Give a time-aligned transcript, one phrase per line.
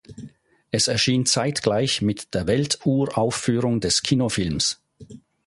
[0.71, 4.81] Es erschien zeitgleich mit der Welturaufführung des Kinofilms.